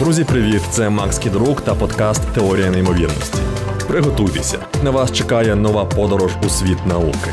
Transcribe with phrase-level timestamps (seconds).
[0.00, 0.62] Друзі, привіт!
[0.70, 3.38] Це Макс Кідрук та подкаст Теорія неймовірності.
[3.88, 7.30] Приготуйтеся, на вас чекає нова подорож у світ науки.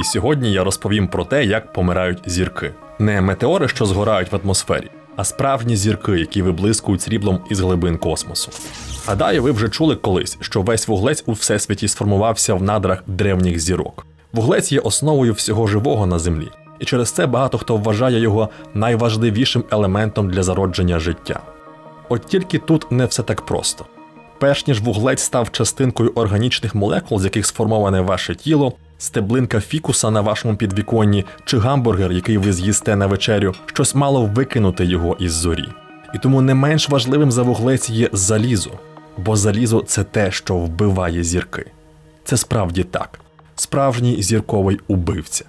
[0.00, 2.70] І сьогодні я розповім про те, як помирають зірки.
[2.98, 8.50] Не метеори, що згорають в атмосфері, а справжні зірки, які виблискують сріблом із глибин космосу.
[9.06, 14.06] Гадаю, ви вже чули колись, що весь вуглець у всесвіті сформувався в надрах древніх зірок.
[14.32, 16.48] Вуглець є основою всього живого на землі,
[16.82, 21.40] і через це багато хто вважає його найважливішим елементом для зародження життя.
[22.08, 23.84] От тільки тут не все так просто.
[24.38, 30.20] Перш ніж вуглець став частинкою органічних молекул, з яких сформоване ваше тіло, стеблинка фікуса на
[30.20, 35.68] вашому підвіконні чи гамбургер, який ви з'їсте на вечерю, щось мало викинути його із зорі.
[36.14, 38.70] І тому не менш важливим за вуглець є залізо,
[39.16, 41.64] бо залізо це те, що вбиває зірки.
[42.24, 43.20] Це справді так,
[43.56, 45.44] справжній зірковий убивця.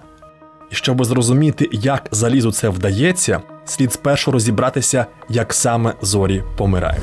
[0.74, 7.02] Щоб зрозуміти, як залізу це вдається, слід спершу розібратися, як саме зорі помирають.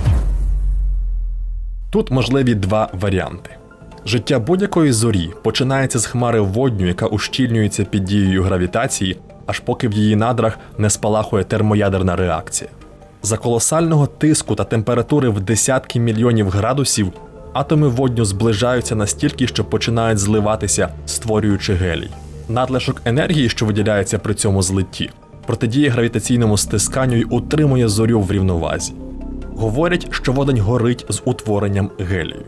[1.89, 3.49] Тут можливі два варіанти.
[4.05, 9.93] Життя будь-якої зорі починається з хмари водню, яка ущільнюється під дією гравітації, аж поки в
[9.93, 12.69] її надрах не спалахує термоядерна реакція.
[13.23, 17.11] За колосального тиску та температури в десятки мільйонів градусів
[17.53, 22.09] атоми водню зближаються настільки, що починають зливатися, створюючи гелій.
[22.51, 25.09] Надлишок енергії, що виділяється при цьому злитті,
[25.45, 28.93] протидіє гравітаційному стисканню і утримує зорю в рівновазі.
[29.55, 32.45] Говорять, що водень горить з утворенням гелію.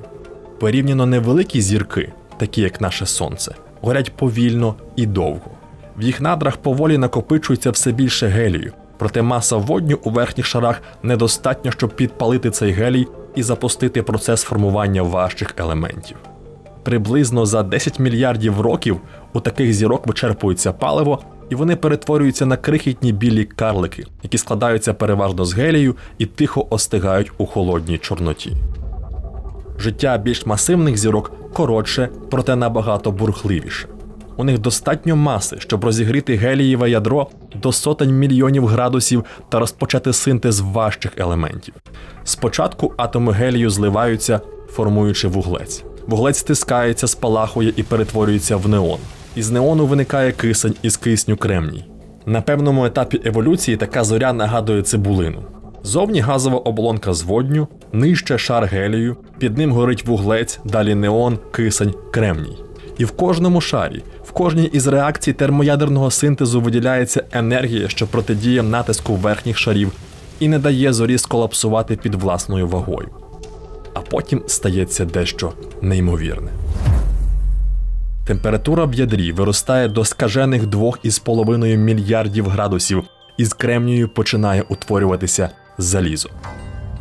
[0.60, 5.52] Порівняно невеликі зірки, такі як наше сонце, горять повільно і довго.
[5.98, 11.72] В їх надрах поволі накопичується все більше гелію, проте маса водню у верхніх шарах недостатньо,
[11.72, 16.18] щоб підпалити цей гелій і запустити процес формування важчих елементів.
[16.84, 19.02] Приблизно за 10 мільярдів років
[19.34, 25.46] у таких зірок вичерпується паливо, і вони перетворюються на крихітні білі карлики, які складаються переважно
[25.46, 28.54] з гелію і тихо остигають у холодній чорноті.
[29.80, 33.88] Життя більш масивних зірок коротше, проте набагато бурхливіше.
[34.38, 40.60] У них достатньо маси, щоб розігріти гелієве ядро до сотень мільйонів градусів та розпочати синтез
[40.60, 41.74] важчих елементів.
[42.24, 44.42] Спочатку атоми гелію зливаються,
[44.76, 45.84] формуючи вуглець.
[46.08, 49.00] Вуглець стискається, спалахує і перетворюється в неон.
[49.36, 51.86] Із неону виникає кисень із кисню кремній.
[52.26, 55.44] На певному етапі еволюції така зоря нагадує цибулину.
[55.84, 61.94] Зовні газова оболонка з водню, нижче шар гелію, під ним горить вуглець, далі неон, кисень,
[62.12, 62.58] кремній.
[62.98, 69.16] І в кожному шарі, в кожній із реакцій термоядерного синтезу виділяється енергія, що протидіє натиску
[69.16, 69.92] верхніх шарів
[70.40, 73.10] і не дає зорі сколапсувати під власною вагою.
[73.94, 76.52] А потім стається дещо неймовірне.
[78.26, 83.04] Температура в ядрі виростає до скажених 2,5 мільярдів градусів,
[83.38, 86.30] і з кремнію починає утворюватися залізо.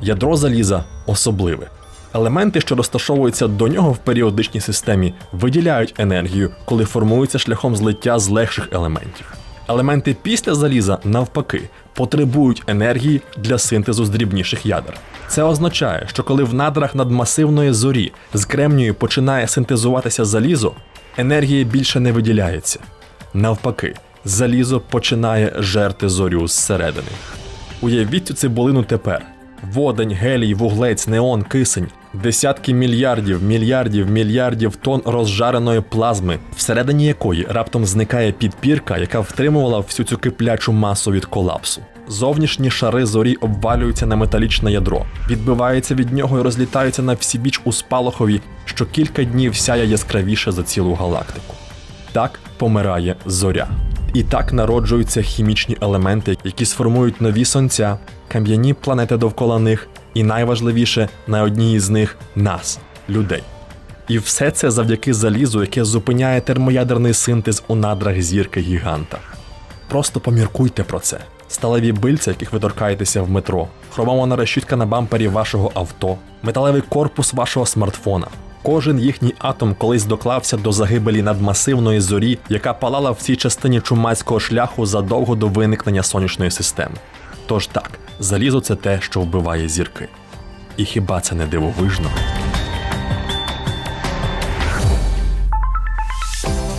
[0.02, 1.70] Ядро заліза особливе.
[2.14, 8.28] Елементи, що розташовуються до нього в періодичній системі, виділяють енергію, коли формуються шляхом злиття з
[8.28, 9.34] легших елементів.
[9.68, 11.62] Елементи після заліза, навпаки,
[11.94, 14.94] потребують енергії для синтезу з дрібніших ядер.
[15.28, 20.72] Це означає, що коли в надрах надмасивної зорі з кремнію починає синтезуватися залізо,
[21.16, 22.80] енергія більше не виділяється.
[23.34, 27.08] Навпаки, залізо починає жерти зорю зсередини.
[27.80, 29.22] Уявіть цю цибулину тепер:
[29.62, 37.86] водень, гелій, вуглець, неон, кисень, десятки мільярдів, мільярдів, мільярдів тонн розжареної плазми, всередині якої раптом
[37.86, 41.82] зникає підпірка, яка втримувала всю цю киплячу масу від колапсу.
[42.08, 47.60] Зовнішні шари зорі обвалюються на металічне ядро, відбиваються від нього і розлітаються на всі біч
[47.64, 51.54] у спалахові, що кілька днів сяє яскравіше за цілу галактику.
[52.12, 53.68] Так помирає зоря.
[54.14, 61.08] І так народжуються хімічні елементи, які сформують нові сонця, кам'яні планети довкола них, і найважливіше
[61.26, 62.78] на одній із них нас,
[63.08, 63.42] людей.
[64.08, 69.18] І все це завдяки залізу, яке зупиняє термоядерний синтез у надрах зірки гіганта.
[69.88, 71.18] Просто поміркуйте про це.
[71.48, 77.34] Сталеві бильця, яких ви торкаєтеся в метро, хромована решітка на бампері вашого авто, металевий корпус
[77.34, 78.26] вашого смартфона.
[78.62, 84.40] Кожен їхній атом колись доклався до загибелі надмасивної зорі, яка палала в цій частині чумацького
[84.40, 86.94] шляху задовго до виникнення сонячної системи.
[87.46, 87.90] Тож так,
[88.22, 90.08] залізо це те, що вбиває зірки.
[90.76, 92.10] І хіба це не дивовижно?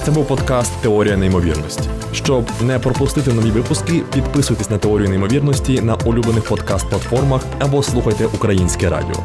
[0.03, 1.89] Це був подкаст Теорія неймовірності.
[2.13, 8.89] Щоб не пропустити нові випуски, підписуйтесь на теорію неймовірності на улюблених подкаст-платформах або слухайте українське
[8.89, 9.23] радіо.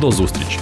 [0.00, 0.58] До зустрічі!